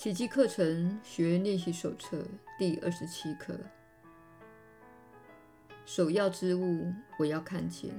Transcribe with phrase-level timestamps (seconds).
[0.00, 2.24] 奇迹课程学员练习手册
[2.58, 3.54] 第二十七课：
[5.84, 7.90] 首要之物，我要看见。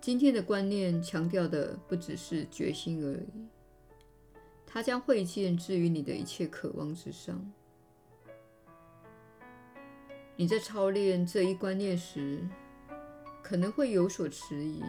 [0.00, 3.48] 今天的观念强调的不只是决心而已，
[4.64, 7.52] 它将会见置于你的一切渴望之上。
[10.36, 12.46] 你在操练这一观念时，
[13.42, 14.84] 可能会有所迟疑。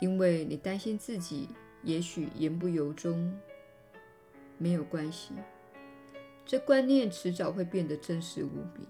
[0.00, 1.48] 因为你担心自己
[1.82, 3.36] 也许言不由衷，
[4.56, 5.32] 没有关系，
[6.44, 8.86] 这观念迟早会变得真实无比。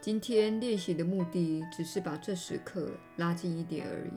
[0.00, 4.12] 今天练习的目的只是把这时刻拉近一点而已。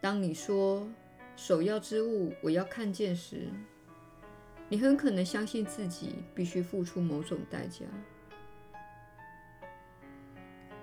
[0.00, 0.88] 当你说
[1.36, 3.50] “首要之物，我要看见”时，
[4.68, 7.84] 你很可能相信自己必须付出某种代价。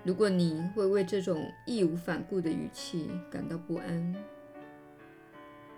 [0.04, 4.14] 如果你会为这种义无反顾的语气感到不安，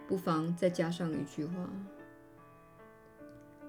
[0.09, 1.71] 不妨再加上一句话：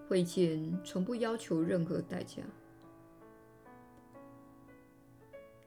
[0.09, 2.41] 会见从不要求任何代价。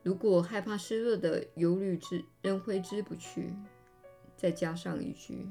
[0.02, 3.54] 如果害怕失落的忧虑之仍挥之不去，
[4.36, 5.46] 再加上一句：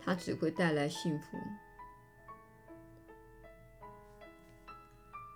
[0.00, 1.36] 它只会带来幸福。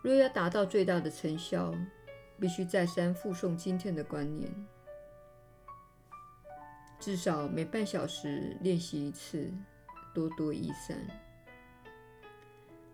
[0.02, 1.74] 若要达到最大的成效，
[2.40, 4.50] 必须再三复诵今天的观念，
[6.98, 9.52] 至少每半小时练习一次，
[10.14, 10.98] 多多益善。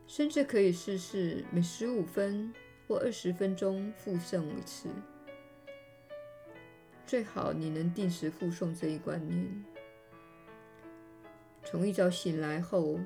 [0.09, 2.53] 甚至可以试试每十五分
[2.87, 4.89] 或二十分钟复诵一次。
[7.07, 9.65] 最好你能定时复诵这一观念。
[11.65, 12.99] 从一早醒来后，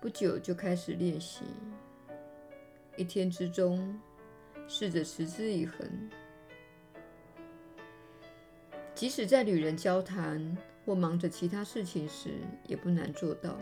[0.00, 1.44] 不久就开始练习。
[2.96, 3.98] 一天之中，
[4.68, 6.10] 试着持之以恒。
[8.94, 12.34] 即使在与人交谈或忙着其他事情时，
[12.66, 13.58] 也不难做到。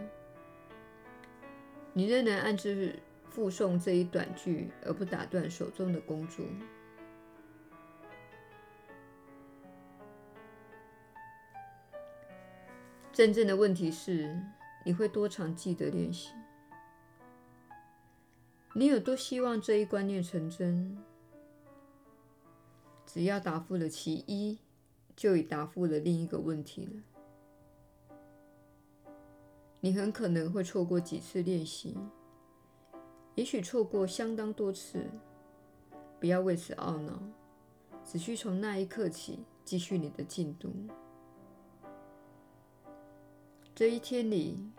[1.92, 2.98] 你仍能按之
[3.30, 6.44] 复诵这一短句，而不打断手中的工作。
[13.12, 14.36] 真正的问题是，
[14.84, 16.32] 你会多长记得练习？
[18.72, 20.96] 你有多希望这一观念成真？
[23.04, 24.58] 只要答复了其一，
[25.16, 26.92] 就已答复了另一个问题了。
[29.80, 31.96] 你很可能会错过几次练习，
[33.34, 35.04] 也许错过相当多次。
[36.20, 37.20] 不要为此懊恼，
[38.04, 40.72] 只需从那一刻起继续你的进度。
[43.74, 44.70] 这一天里。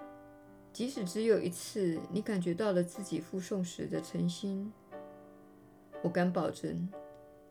[0.74, 4.72] 即使只有一次，你感觉到了自己复诵时的诚心，
[6.02, 6.90] 我敢保证，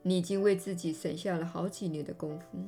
[0.02, 2.58] 你已经为自己省下了好几年的功夫。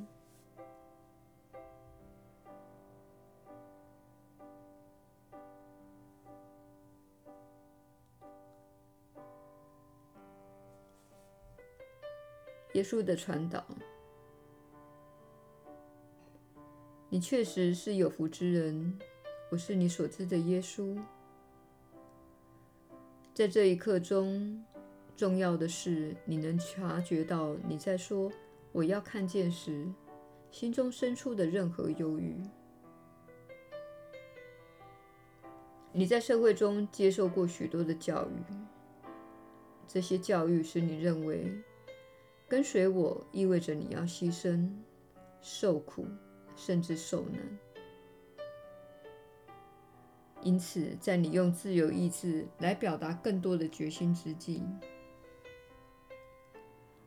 [12.75, 13.65] 耶稣的传导，
[17.09, 18.99] 你确实是有福之人。
[19.53, 20.99] 我是你所知的耶稣。
[23.35, 24.65] 在这一刻中，
[25.15, 28.33] 重要的是你能察觉到你在说
[28.73, 29.87] “我要看见”时，
[30.51, 32.35] 心中生出的任何忧郁。
[35.93, 38.55] 你在社会中接受过许多的教育，
[39.87, 41.53] 这些教育使你认为
[42.49, 44.67] 跟随我意味着你要牺牲、
[45.43, 46.07] 受苦，
[46.57, 47.59] 甚至受难。
[50.43, 54.61] 因此，在你用自由意志来表达更多的决心之际，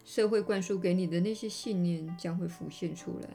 [0.06, 3.30] 社会灌输给你的那些信念将会浮现出来。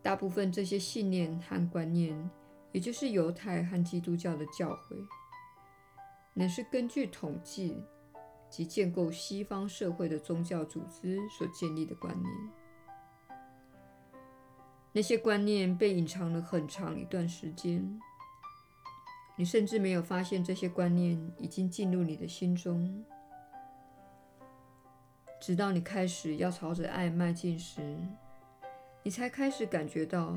[0.00, 2.30] 大部分这些信念和观念，
[2.70, 5.04] 也就是犹太和基督教的教诲，
[6.34, 7.82] 乃是根据统计
[8.48, 12.32] 及建构西方社会的宗教组织所建立的观念。
[14.96, 18.00] 那些观念被隐藏了很长一段时间，
[19.36, 23.04] 你甚至没有发现这些观念已经进入你的心中，
[25.38, 27.94] 直到你开始要朝着爱迈进时，
[29.02, 30.34] 你才开始感觉到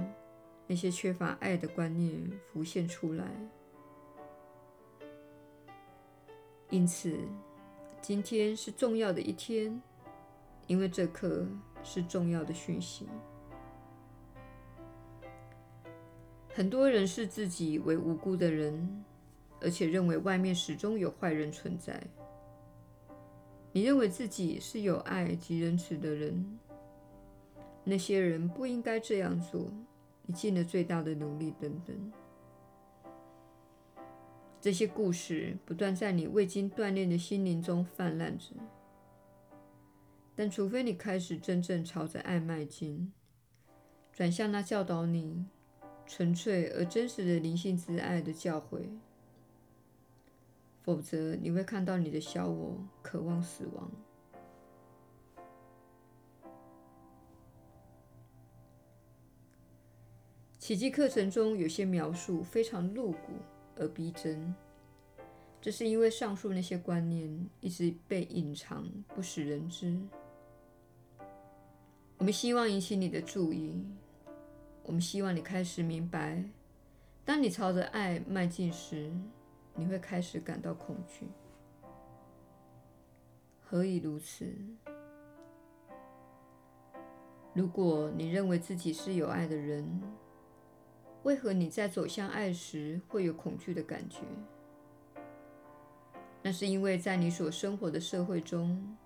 [0.68, 3.26] 那些缺乏爱的观念浮现出来。
[6.70, 7.18] 因此，
[8.02, 9.82] 今天是重要的一天，
[10.68, 11.48] 因为这刻
[11.82, 13.08] 是重要的讯息。
[16.54, 19.04] 很多人视自己为无辜的人，
[19.62, 22.02] 而且认为外面始终有坏人存在。
[23.72, 26.60] 你认为自己是有爱及仁慈的人，
[27.84, 29.72] 那些人不应该这样做。
[30.26, 32.12] 你尽了最大的努力，等等。
[34.62, 38.56] 这些故事不断在你未经锻炼的心灵中泛滥着。
[40.36, 43.12] 但除非你开始真正朝着爱迈进，
[44.12, 45.46] 转向那教导你
[46.12, 48.80] 纯粹而真实的灵性之爱的教诲，
[50.82, 53.92] 否则你会看到你的小我渴望死亡。
[60.58, 63.34] 奇迹课程中有些描述非常露骨
[63.76, 64.56] 而逼真，
[65.62, 69.96] 这是因为上述那些观念一直被隐藏，不使人知。
[72.18, 73.86] 我们希望引起你的注意。
[74.84, 76.44] 我们希望你开始明白，
[77.24, 79.12] 当你朝着爱迈进时，
[79.76, 81.28] 你会开始感到恐惧。
[83.60, 84.52] 何以如此？
[87.54, 90.02] 如果你认为自己是有爱的人，
[91.24, 94.22] 为何你在走向爱时会有恐惧的感觉？
[96.42, 98.98] 那是因为在你所生活的社会中，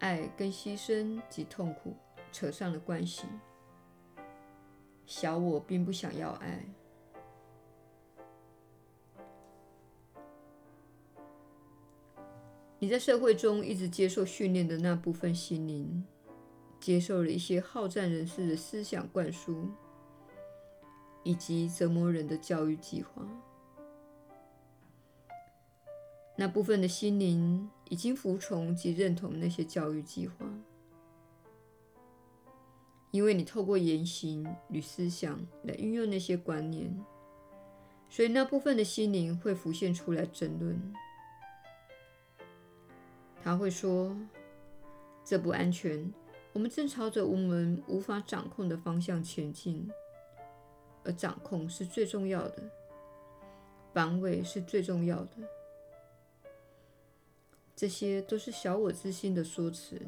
[0.00, 1.94] 爱跟牺牲及痛苦。
[2.30, 3.26] 扯上了关系。
[5.08, 6.66] 小我并不想要爱。
[12.78, 16.04] 你在社会中一直接受训练的那部分心灵，
[16.78, 19.70] 接受了一些好战人士的思想灌输，
[21.22, 23.26] 以及折磨人的教育计划。
[26.36, 30.46] 那部分的心灵已经服从及认同那些教育计划。
[33.18, 37.04] 因为你透过言行与思想来运用那些观念，
[38.08, 40.80] 所以那部分的心灵会浮现出来争论。
[43.42, 44.16] 他会说
[45.26, 46.14] ：“这不安全，
[46.52, 49.90] 我们正朝着我们无法掌控的方向前进，
[51.02, 52.62] 而掌控是最重要的，
[53.92, 55.32] 防卫是最重要的。”
[57.74, 60.00] 这些都是小我之心的说辞。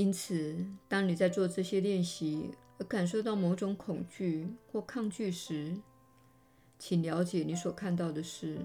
[0.00, 0.56] 因此，
[0.88, 5.76] 当你在做这些练习而感受到某种恐惧或抗拒时，
[6.78, 8.56] 请了解你所看到的是：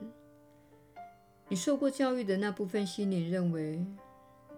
[1.49, 3.85] 你受过教育的那部分心灵认为，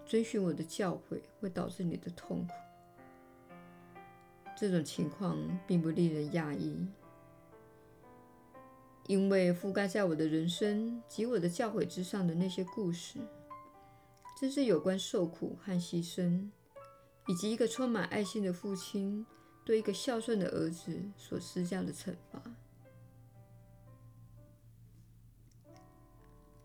[0.05, 2.53] 遵循我的教诲会导致你的痛苦。
[4.55, 5.35] 这种情况
[5.65, 6.85] 并不令人讶异，
[9.07, 13.17] 因为覆盖在我的人生及我的教诲之上的那些故事，
[14.39, 16.51] 正是有关受苦和牺牲。
[17.27, 19.25] 以及一个充满爱心的父亲
[19.65, 22.41] 对一个孝顺的儿子所施加的惩罚，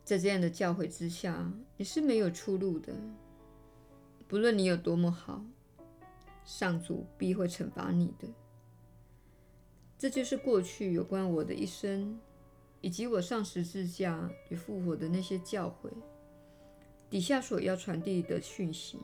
[0.04, 2.94] 在这样的教诲之下，你是没有出路的。
[4.28, 5.44] 不论你有多么好，
[6.44, 8.28] 上主必会惩罚你的。
[9.98, 12.18] 这就是过去有关我的一生，
[12.80, 15.90] 以及我上十字架与复活的那些教诲
[17.10, 18.98] 底下所要传递的讯息。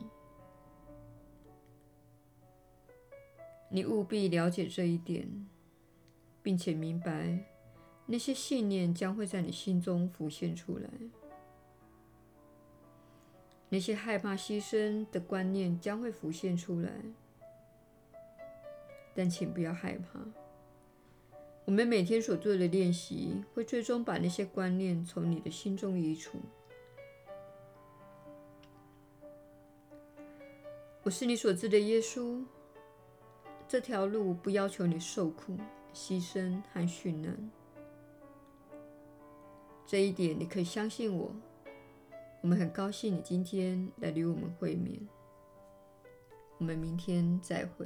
[3.69, 5.47] 你务必了解这一点，
[6.41, 7.45] 并且明白
[8.07, 10.89] 那些信念将会在你心中浮现出来。
[13.69, 16.91] 那些害怕牺牲的观念将会浮现出来，
[19.13, 20.19] 但请不要害怕。
[21.65, 26.39] 我们每天所做的练习会最终把那些观念从你的心中移除。
[31.03, 32.43] 我是你所知的耶稣。
[33.69, 35.55] 这条路不要求你受苦、
[35.93, 37.51] 牺牲和殉难，
[39.85, 41.31] 这一点你可以相信我。
[42.41, 44.99] 我们很高兴你今天来与我们会面，
[46.57, 47.85] 我们明天再会。